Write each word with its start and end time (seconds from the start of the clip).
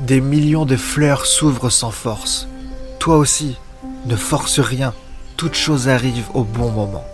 Des 0.00 0.20
millions 0.20 0.66
de 0.66 0.76
fleurs 0.76 1.24
s'ouvrent 1.24 1.70
sans 1.70 1.92
force. 1.92 2.48
Toi 2.98 3.16
aussi, 3.16 3.56
ne 4.06 4.16
force 4.16 4.58
rien, 4.58 4.92
toute 5.36 5.54
chose 5.54 5.88
arrive 5.88 6.26
au 6.34 6.42
bon 6.42 6.70
moment. 6.70 7.04